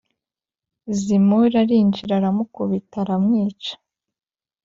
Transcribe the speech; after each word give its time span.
Zimuri 0.99 1.53
arinjira 1.63 2.13
aramukubita 2.17 2.95
aramwica 3.03 3.73